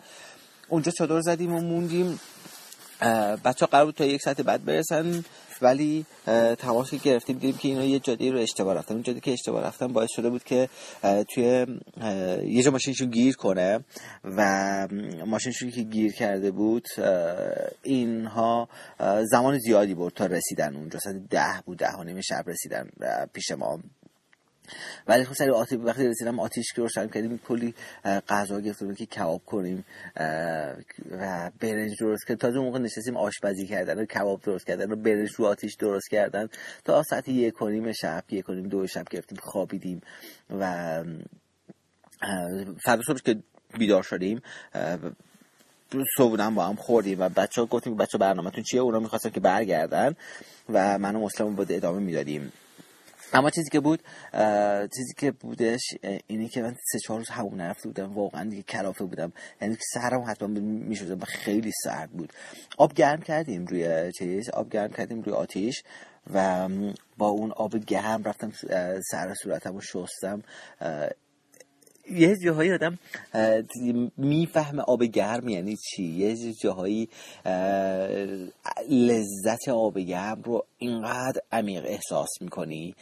[0.70, 2.20] اونجا چادر زدیم و موندیم.
[3.46, 5.24] بچه قرار بود تا یک ساعت بعد برسن
[5.62, 6.06] ولی
[6.58, 8.94] تماس گرفتیم دیدیم که اینا یه جاده رو اشتباه رفتن.
[8.94, 10.70] اون جاده که اشتباه رفتن باعث شده بود که
[11.34, 11.66] توی
[12.46, 13.80] یه جا ماشینشون گیر کنه
[14.24, 14.88] و
[15.26, 16.88] ماشینشون که گیر کرده بود
[17.84, 18.70] اینها
[19.32, 21.00] زمان زیادی برد تا رسیدن اونجا.
[21.00, 22.90] ساعت ده بود ده و نیم شب رسیدن
[23.34, 23.80] پیش ما.
[25.08, 27.74] ولی خب سری آتیش وقتی رسیدم آتیش که روشن کردیم کلی
[28.30, 29.86] غذا گرفتیم که کباب کنیم
[31.12, 32.38] و برنج درست کردیم.
[32.38, 36.50] تازه موقع نشستیم آشپزی کردن و کباب درست کردن و برنج رو آتیش درست کردن.
[36.86, 40.02] تا ساعت یک نیم شب یک و نیم دو شب گرفتیم خوابیدیم
[40.60, 41.04] و
[42.84, 43.36] فردا صبح که
[43.78, 44.42] بیدار شدیم
[46.18, 50.16] صبح با هم خوردیم و بچه ها گفتیم بچه برنامهتون چیه؟ اونا می‌خواستن که برگردن
[50.70, 52.52] و من و مسلم بود ادامه می‌دادیم.
[53.34, 54.04] اما چیزی که بود
[54.96, 55.82] چیزی که بودش
[56.28, 58.14] اینی که من سه چهار روز همون نرفته بودم.
[58.14, 59.34] واقعا دیگه کلافه بودم.
[59.62, 62.34] یعنی که سرم حتما می‌شد و خیلی سرد بود.
[62.78, 65.84] آب گرم کردیم روی چیز آب گرم کردیم روی آتیش
[66.34, 66.70] و
[67.18, 68.52] با اون آب گرم رفتم
[69.12, 70.44] سر صورتم رو شستم.
[72.12, 73.00] یه جاهایی آدم
[74.18, 77.10] می‌فهمه آب گرم یعنی چی؟ یه جاهایی
[78.90, 82.96] لذت آب گرم رو اینقدر عمیق احساس می‌کنی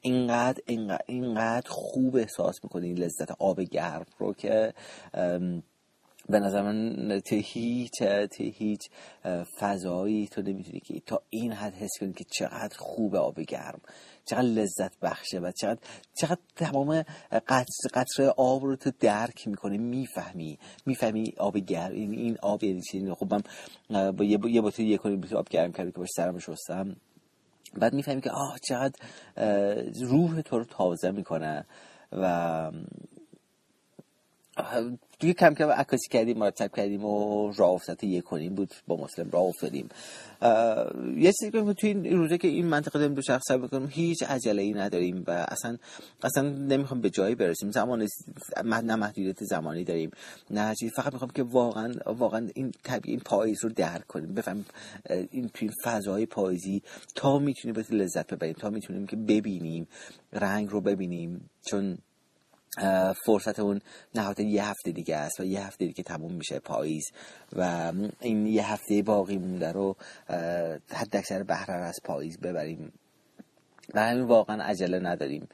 [0.00, 4.72] اینقدر اینقدر, اینقدر خوب احساس می‌کنی لذت آب گرم رو که
[6.28, 8.88] به نظر من تو هیچ تو هیچ
[9.58, 13.80] فضایی تو نمی‌تونی که تا این حد حس کنی که چقدر خوب آب گرم
[14.24, 15.80] چقدر لذت بخشه و چقدر
[16.14, 17.04] چقدر تمام
[17.48, 22.80] قطر قطره آب رو تو درک می‌کنه می‌فهمی می‌فهمی آب گرم این این آب یعنی
[22.80, 23.42] چی؟ خب من
[24.12, 26.96] با یه یه بطری یک آب گرم کردم که باش سرم شستم.
[27.74, 28.98] بعد می‌فهمی که آه چقدر
[30.00, 31.64] روح تو رو تازه می‌کنه
[32.12, 32.72] و
[35.22, 38.74] دیگه کم کم عکاسی کردیم مرتب کردیم و راه افتاد یک کنیم بود.
[38.86, 39.88] با مسلم راه افتادیم.
[41.16, 44.62] یه چیزی که تو این روزه که این منطقه داریم دو شخص بکنیم هیچ عجله
[44.62, 45.76] ای نداریم و اصلا
[46.22, 47.70] اصلا نمی‌خوام به جایی برسیم.
[47.70, 48.08] زمان
[48.64, 50.10] نه محدودیت زمانی داریم.
[50.50, 54.34] نه چیزی فقط می‌خوام که واقعا واقعا این طبیعی پاییز رو درک کنیم.
[54.34, 54.64] بفهم
[55.30, 56.82] این تو این فضای پاییزی
[57.14, 59.88] تا می‌تونیم به لذت ببریم تا می‌تونیم که ببینیم
[60.32, 61.50] رنگ رو ببینیم.
[61.66, 61.98] چون
[63.26, 63.80] فرصت اون
[64.14, 67.04] نهایتا یه هفته دیگه است و یه هفته دیگه تموم میشه پاییز
[67.56, 69.96] و این یه هفته باقی مونده رو
[70.90, 72.92] حد اکثر بهره از پاییز ببریم
[73.94, 75.48] و همین واقعا عجله نداریم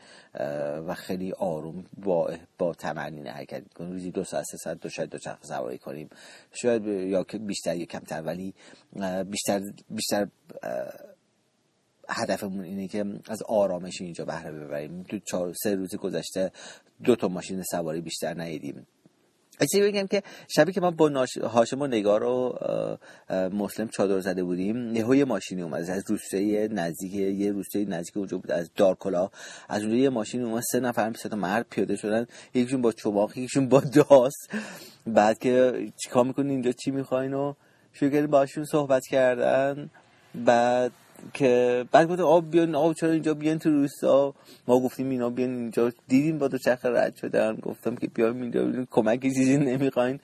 [0.87, 5.11] و خیلی آروم با با تمرین حرکت کنیم روزی دو ساعت سه ساعت دو شاید
[5.11, 6.09] دو چرخ سواری کنیم.
[6.53, 8.55] شاید یا بیشتر یا کمتر ولی
[9.27, 10.29] بیشتر بیشتر
[12.09, 15.03] هدفمون اینه که از آرامش اینجا بهره ببریم.
[15.03, 16.53] تو چهار سه روز گذشته
[17.05, 18.87] دو تا ماشین سواری بیشتر ندیدیم.
[19.61, 21.27] چیزی بگم که شبی که ما با.
[21.43, 22.59] هاشم و نگار رو
[23.31, 25.91] مسلم چادر زده بودیم یهو یه ماشینی اومد.
[25.91, 29.31] از روستای نزدیک یه روستای نزدیک اونجا بود از دارکلا.
[29.69, 30.63] از اونجا یه ماشین اومد.
[30.73, 32.27] سه نفر سه تا مرد پیاده شدن.
[32.55, 34.35] یکیشون با چماق یکیشون با داس.
[35.07, 37.55] بعد که چیکار می‌کنین؟ اینجا چی می‌خواین؟ و
[37.93, 39.91] شروع کردیم باشون صحبت کردن.
[40.35, 40.93] بعد
[41.35, 44.35] که بعد گفت آب بیان آب چرا اینجا بیان تو روستا؟
[44.69, 45.93] ما گفتیم اینا بیان اینجا.
[46.09, 50.21] دیدیم با چرخ رد شدن گفتم که بیایم اینجا کمک چیزی نمی‌خواین.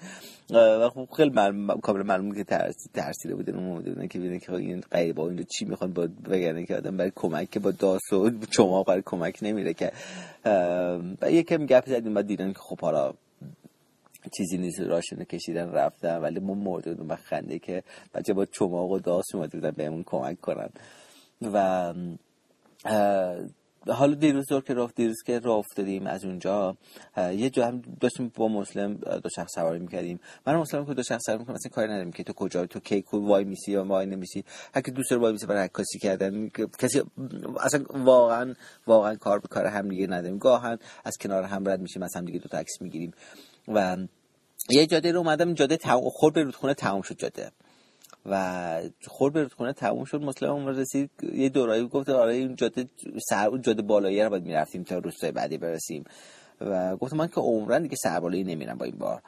[0.51, 4.53] و خب خیلی معلوم کاملا معلوم که ترس ترسیده بودن اومده بودن که ببینن که
[4.53, 8.31] این غیبا اینجا چی می‌خوان با بگن که آدم برای کمک که با داس و
[8.51, 9.93] شما برای کمک نمیره که.
[11.31, 13.13] یکم گپ زدیم بعد دیدن که خب حالا
[14.37, 17.83] چیزی نیست راشون کشیدن رفتن ولی ما مرده بودیم خنده که
[18.15, 20.69] بچه با چماق و داس اومده بودن بهمون کمک کنن.
[21.43, 21.95] و
[23.89, 26.77] حالا دیروز دور که رفت دیروز که راه افتادیم از اونجا
[27.17, 30.21] یه جا هم داشتیم با مسلم دو شخص سواری می‌کردیم.
[30.47, 33.03] من مسلم که دو شخص سواری می‌کنم اصلا کاری نداریم که تو کجا تو کی
[33.03, 34.45] کو وای میسی یا وای نمیسی.
[34.75, 36.49] هر دوست داره وای میسی برای عکاسی کردن.
[36.79, 37.03] کسی
[37.61, 38.55] اصلا واقعا
[38.87, 40.39] واقعا کار به کار هم دیگه نداریم.
[40.39, 43.13] گاهن از کنار هم رد میشیم از هم دیگه دو تا عکس می‌گیریم.
[43.69, 43.97] و
[44.71, 47.51] یه جاده رو اومدم جاده خورد به رودخونه تموم شد جاده.
[48.27, 52.89] و خورد به رودخونه تموم شد مثلا اون رسید یه دورایی گفت آره این جاده
[53.29, 56.05] سر جاده بالایی رو باید می‌رفتیم تا روستای بعدی برسیم.
[56.61, 59.23] و گفتم من که عمرن دیگه سربالایی نمیرم با این بار.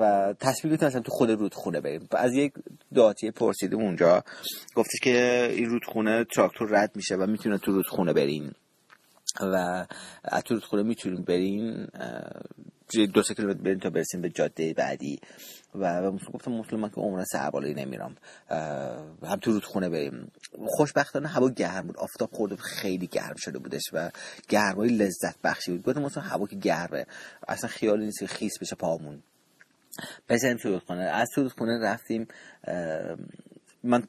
[0.00, 2.08] و تصمیم گرفتم تو خود رودخونه بریم.
[2.10, 2.52] از یک
[2.94, 4.24] داتی پرسیدم اونجا
[4.74, 8.52] گفتش که این رودخونه تراکتور رد میشه و می‌تونه تو رودخونه برین
[9.40, 9.86] و
[10.24, 11.86] از تو رودخونه می‌تونیم برین
[13.14, 15.20] دو سه کیلومتر بریم تا برسیم به جاده بعدی.
[15.74, 18.16] و گفتم مسلمان که عمرن سربالایی نمیرم.
[19.22, 20.32] هم تو رودخونه بریم.
[20.66, 21.96] خوشبختانه هوا گرم بود.
[21.96, 24.10] آفتاب خورده خیلی گرم شده بودش و
[24.48, 25.82] گرمای لذت بخشی بود.
[25.82, 27.06] گفتم مثلا هوا که گرمه.
[27.48, 29.22] اصلا خیالی نیست خیس بشه پامون.
[30.28, 31.02] بزنیم تو رودخونه.
[31.02, 32.28] از تو رودخونه رفتیم
[33.86, 34.02] من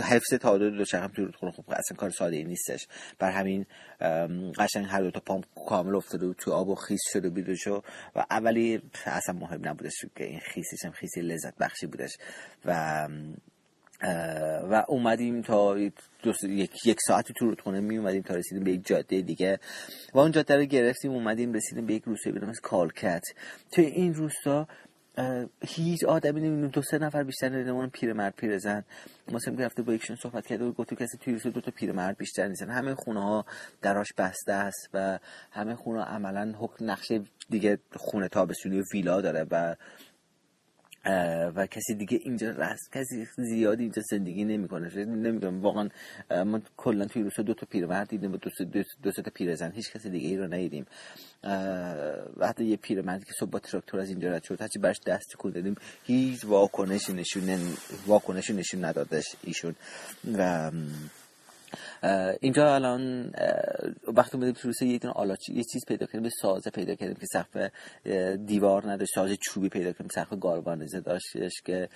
[0.00, 2.88] حفظ تعادل دو چرخم توی رودخونه خب اصلا کار ساده ای نیستش.
[3.18, 3.66] بر همین
[4.58, 7.82] قشنگ هر دو تا پام کامل افتاده و تو آب و خیس شده بیدش و
[8.30, 12.16] اولی اصلا مهم نبودش که این خیسش هم خیسی لذت بخشی بودش.
[12.64, 13.08] و
[14.70, 15.78] و اومدیم تا
[16.42, 19.60] یک, یک ساعتی تو رودخونه می اومدیم تا رسیدیم به یک جاده دیگه.
[20.14, 23.22] و اون جاده رو گرفتیم اومدیم رسیدیم به یک روستایی به از کالکت.
[23.72, 24.68] توی این روستا
[25.66, 28.84] هیچ آدمی نمی‌دونم دو سه نفر بیشتر ندیدم پیرمرد پیرزن.
[29.32, 32.70] مثلا که با یکشون صحبت کرده و گفت کسی توی دو تا پیرمرد بیشتر نیستن.
[32.70, 33.44] همه خونه ها
[33.82, 35.18] دراش بسته است و
[35.50, 39.76] همه خونه عملا حکم نقشه دیگه خونه تابستونی و ویلا داره و
[41.54, 45.04] و کسی دیگه اینجا رست کسی زیادی اینجا زندگی نمی‌کنه.
[45.04, 45.88] نمی‌دونم واقعا
[46.44, 50.10] ما کلا توی روستا دو تا پیرمرد دیدیم دو, دو, دو تا پیرزن هیچ کسی
[50.10, 50.86] دیگه ای رو ندیدیم.
[52.42, 55.50] حتی یه پیرمردی که صبح با تراکتور از اینجا رد شد هرچی برش دست کن
[55.50, 57.58] دادیم هیچ واکنشی نشون
[58.06, 59.74] واکنشی نشون ندادش ایشون.
[60.38, 60.70] و
[62.40, 63.32] اینجا الان
[64.16, 67.26] وقتی اومدیم تو روسیه یه دونه یه چیز پیدا کردیم به سازه پیدا کردیم که
[67.26, 67.70] سقف
[68.46, 71.88] دیوار نداشت ساز چوبی پیدا کردیم سقف گالوانیزه داشتش که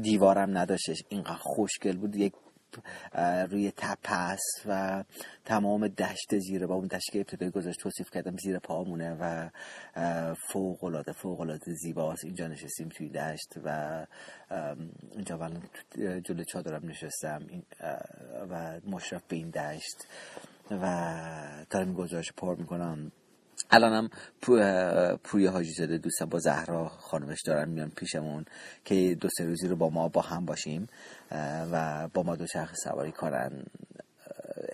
[0.00, 1.02] دیوارم نداشتش.
[1.08, 2.32] اینقدر خوشگل بود یک
[3.50, 5.04] روی تپس و
[5.44, 9.48] تمام دشت زیر با اون دشت که ابتدایی گذاشت توصیف کردم زیر پامونه و
[10.34, 12.24] فوق العاده فوق العاده زیباست.
[12.24, 14.06] اینجا نشستیم توی دشت و
[15.12, 15.62] اینجا الان
[16.20, 17.46] جلو چادرم نشستم.
[18.50, 20.06] و مشرف به این دشت
[20.70, 23.12] و دارم گزارش پر می‌کنم.
[23.74, 24.10] الانم
[25.24, 28.44] پوی حاجی زاده دوستم با زهرا خانمش دارن میان پیشمون
[28.84, 30.88] که دو سه روزی رو با ما با هم باشیم
[31.72, 33.50] و با ما دو چرخ سواری کنن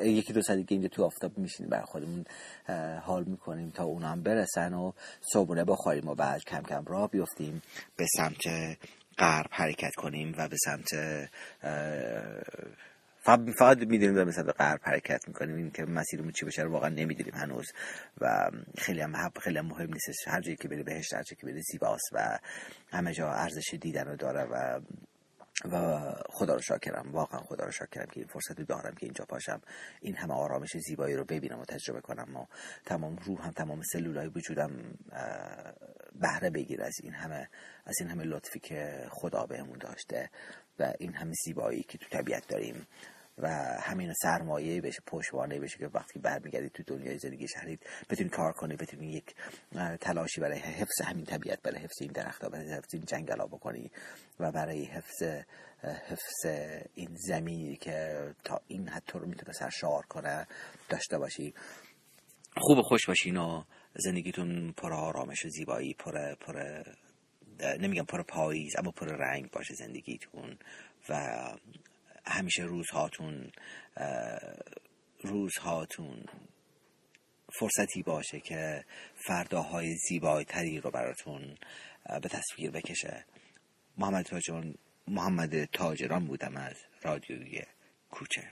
[0.02, 2.24] یکی دو ساعت دیگه اینجا تو آفتاب میشینیم بر خودمون
[3.02, 4.92] حال می‌کنیم تا اونا هم برسن و
[5.32, 7.62] صبحونه بخوریم و بعد کم کم راه بیفتیم
[7.96, 8.76] به سمت
[9.18, 10.88] غرب حرکت کنیم و به سمت
[13.22, 17.72] فقط می‌دونیم به مثلا غرب حرکت می‌کنیم این که مسیرمون چی بشه واقعا نمی‌دونیم هنوز.
[18.20, 20.28] و خیلی هم خیلی هم مهم نیست.
[20.28, 22.38] هر جایی که بری بهشت هر جایی که بری زیباست و
[22.92, 24.80] همه جا ارزش دیدن رو داره و
[25.72, 27.12] و خدا رو شاکرم.
[27.12, 29.60] واقعا خدا رو شاکرم که این فرصت رو دارم که اینجا پاشم
[30.00, 32.46] این همه آرامش زیبایی رو ببینم و تجربه کنم و
[32.86, 34.70] تمام روحم تمام سلولای وجودم
[36.20, 37.48] بهره بگیر از این همه
[37.86, 40.30] از این همه لطفی که خدا بهمون داشته.
[40.80, 42.86] و این همه زیبایی که تو طبیعت داریم
[43.38, 43.48] و
[43.82, 48.76] همین سرمایه بشه پشتوانه بشه که وقتی برمیگردید تو دنیای زندگی شهرید بتونی کار کنی
[48.76, 49.34] بتونی یک
[50.00, 53.90] تلاشی برای حفظ همین طبیعت برای حفظ این درختها برای حفظ این جنگل ها بکنی
[54.40, 55.22] و برای حفظ
[55.82, 56.46] حفظ
[56.94, 60.46] این زمینی که تا این حد تو رو می‌تونه سرشار کنه
[60.88, 61.54] داشته باشی.
[62.56, 63.62] خوب خوش باشین و
[63.94, 66.82] زندگیتون پر آرامش و زیبایی پر پر
[67.62, 70.58] نمیگم پر پاییز اما پر رنگ باشه زندگیتون
[71.08, 71.38] و
[72.26, 73.52] همیشه روزهاتون
[75.22, 76.24] روزهاتون
[77.52, 81.56] فرصتی باشه که فرداهای زیبای تری رو براتون
[82.22, 83.24] به تصویر بکشه.
[83.98, 84.74] محمد تاجران
[85.08, 87.62] محمد تاجران بودم از رادیوی
[88.10, 88.48] کوچه.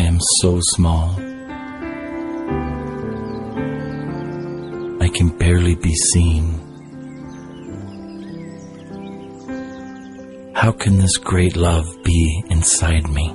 [0.00, 1.10] I am so small.
[4.98, 6.44] I can barely be seen.
[10.54, 13.26] How can this great love be inside me?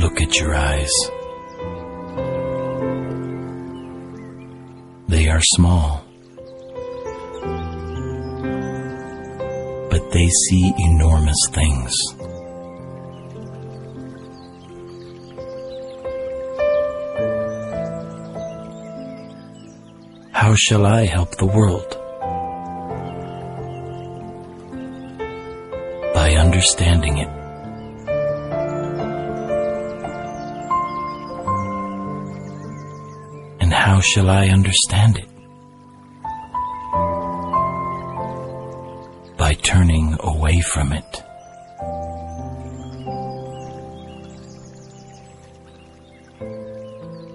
[0.00, 0.94] Look at your eyes.
[5.08, 5.99] They are small.
[10.12, 11.94] They see enormous things.
[20.32, 21.96] How shall I help the world?
[26.12, 27.28] By understanding it.
[33.60, 35.29] And how shall I understand it?
[40.60, 41.22] From it.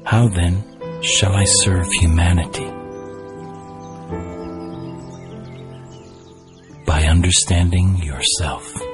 [0.05, 0.63] How then
[1.01, 2.69] shall I serve humanity?
[6.85, 8.84] By understanding yourself.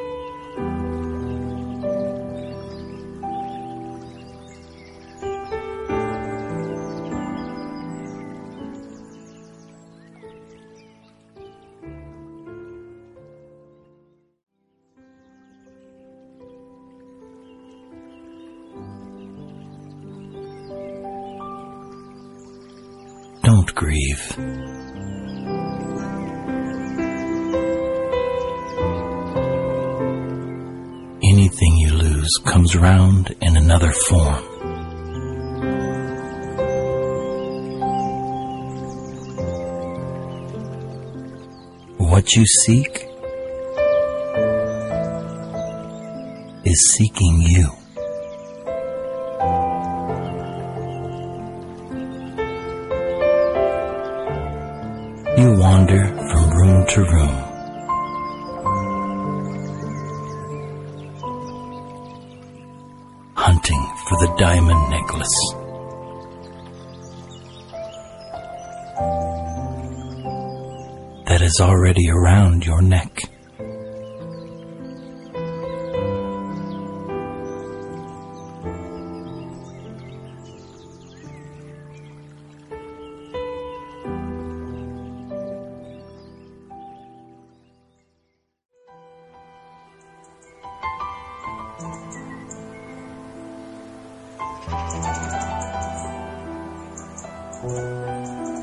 [42.11, 43.07] What you seek
[46.65, 47.71] is seeking you.
[55.37, 57.35] You wander from room to room.
[63.35, 65.60] Hunting for the diamond necklace.
[71.51, 73.19] Is already around your neck.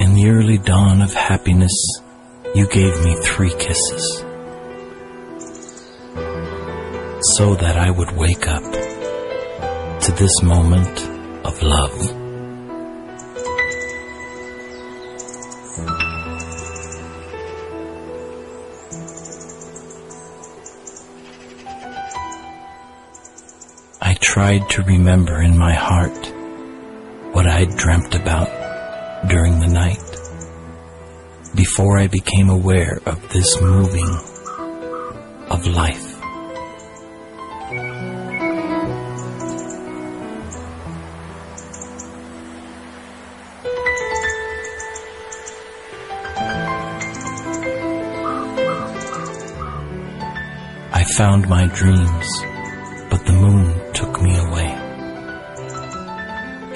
[0.00, 1.74] In the early dawn of happiness,
[2.70, 4.24] gave me three kisses
[7.36, 11.00] so that I would wake up to this moment
[11.46, 12.14] of love.
[24.00, 26.34] I tried to remember in my heart
[27.34, 28.48] what I'd dreamt about
[29.28, 30.07] during the night
[31.58, 34.08] before I became aware of this moving
[35.50, 36.14] of life.
[50.92, 52.28] I found my dreams,
[53.10, 54.70] but the moon took me away.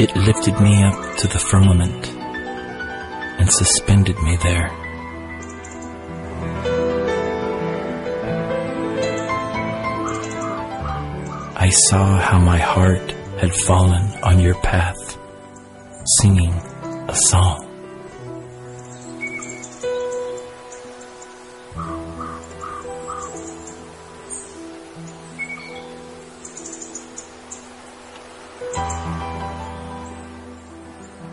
[0.01, 2.12] It lifted me up to the firmament
[3.43, 4.71] and suspended me there.
[11.57, 15.19] I saw how my heart had fallen on your path,
[16.21, 16.53] singing
[17.09, 17.69] a song.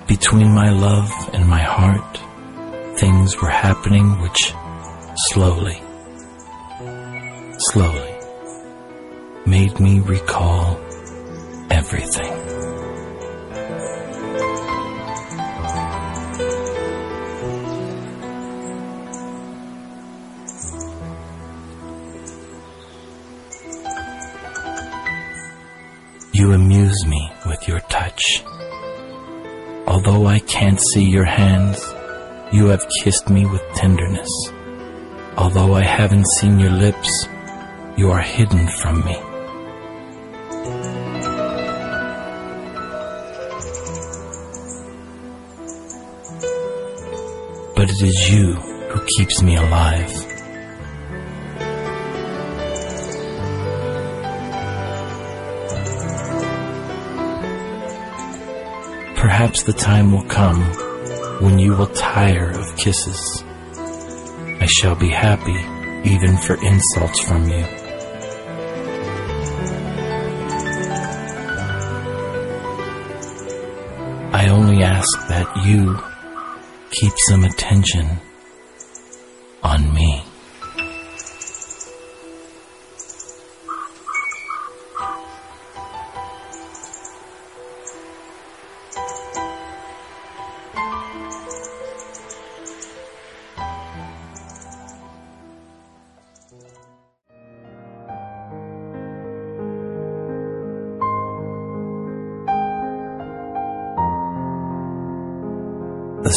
[0.08, 2.18] Between my love my heart,
[3.00, 4.54] things were happening which
[5.32, 5.82] slowly,
[7.72, 8.14] slowly
[9.48, 10.80] made me recall
[11.72, 12.34] everything.
[26.32, 28.22] You amuse me with your touch.
[29.90, 31.84] Although I can't see your hands,
[32.54, 34.30] you have kissed me with tenderness.
[35.36, 37.28] Although I haven't seen your lips,
[37.98, 39.18] you are hidden from me.
[47.76, 50.29] But it is you who keeps me alive.
[59.40, 60.60] Perhaps the time will come
[61.42, 63.42] when you will tire of kisses.
[64.60, 65.56] I shall be happy
[66.04, 67.64] even for insults from you.
[74.34, 75.98] I only ask that you
[76.92, 78.20] keep some attention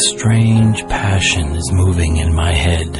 [0.09, 2.91] strange passion is moving in my head.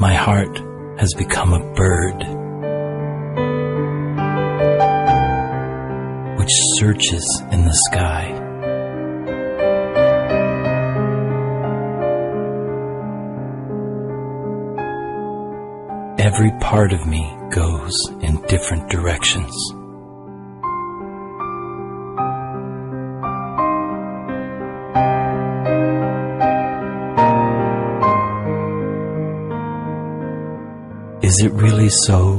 [0.00, 0.58] My heart
[0.98, 2.18] has become a bird
[6.38, 8.44] which searches in the sky.
[16.18, 19.54] Every part of me goes in different directions.
[31.22, 32.36] Is it really so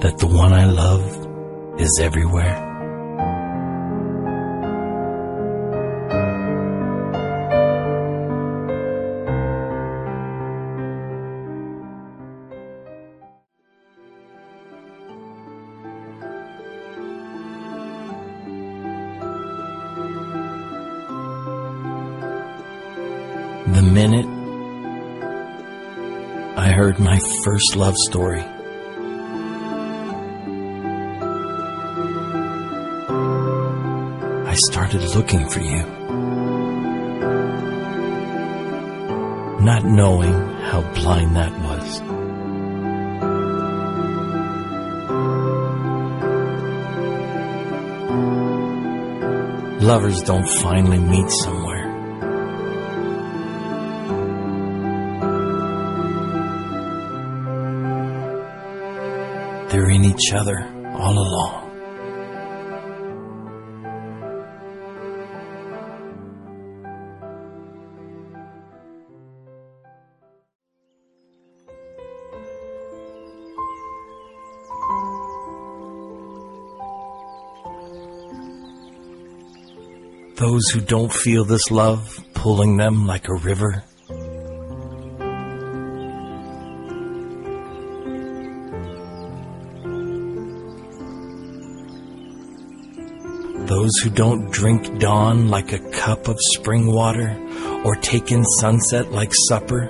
[0.00, 2.69] that the one I love is everywhere?
[23.72, 24.26] The minute
[26.58, 28.42] I heard my first love story,
[34.46, 35.82] I started looking for you.
[39.64, 42.00] Not knowing how blind that was.
[49.82, 51.69] Lovers don't finally meet somewhere.
[59.92, 60.60] Each other
[60.94, 61.66] all along.
[80.36, 83.82] Those who don't feel this love pulling them like a river.
[93.90, 97.36] Those who don't drink dawn like a cup of spring water
[97.84, 99.86] or take in sunset like supper.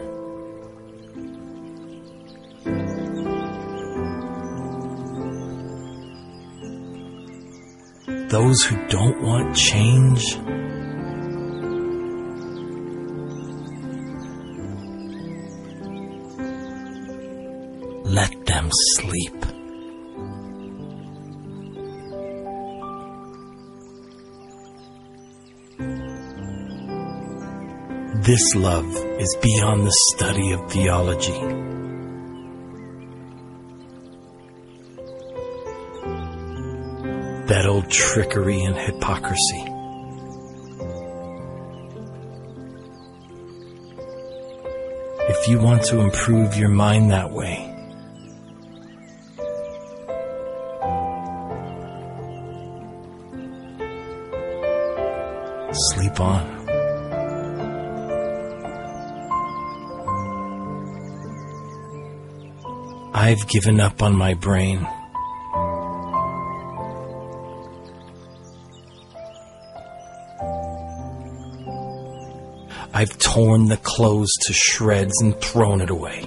[8.31, 10.35] Those who don't want change.
[18.07, 19.60] Let them sleep.
[28.31, 31.33] This love is beyond the study of theology.
[37.49, 39.65] That old trickery and hypocrisy.
[45.29, 47.70] If you want to improve your mind that way,
[63.31, 64.85] I've given up on my brain.
[72.93, 76.25] I've torn the clothes to shreds and thrown it away.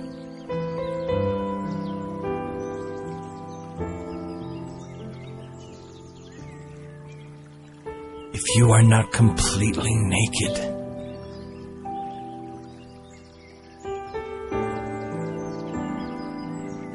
[8.32, 10.73] If you are not completely naked,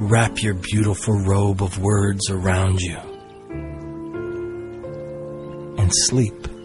[0.08, 2.96] wrap your beautiful robe of words around you
[5.76, 6.57] and sleep.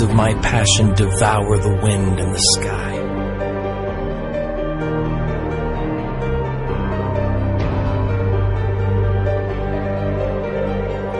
[0.00, 2.94] Of my passion devour the wind and the sky.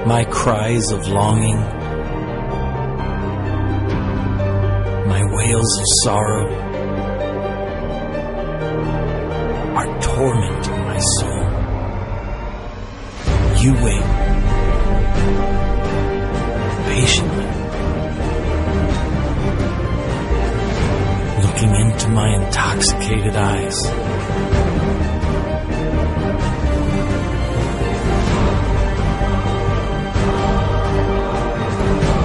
[0.07, 1.59] My cries of longing
[5.09, 6.47] my wails of sorrow
[9.77, 11.45] are tormenting my soul.
[13.63, 14.05] You wait
[16.87, 17.48] patiently,
[22.11, 23.77] my intoxicated eyes.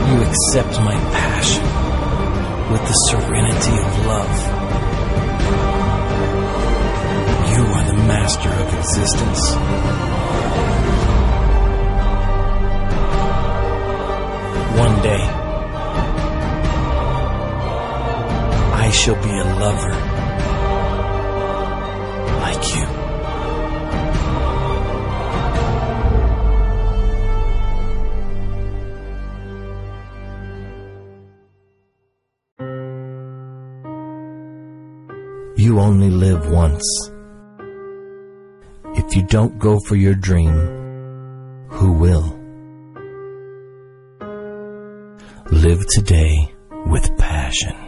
[0.09, 1.63] You accept my passion
[2.71, 4.38] with the serenity of love.
[7.55, 9.55] You are the master of existence.
[14.79, 15.42] One day,
[18.93, 19.91] shall be a lover
[22.41, 23.03] like you.
[35.57, 36.83] You only live once.
[38.95, 40.53] If you don't go for your dream,
[41.69, 42.39] who will?
[45.51, 46.53] Live today
[46.85, 47.82] with passion.